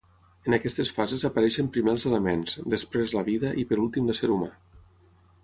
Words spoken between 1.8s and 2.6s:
els elements,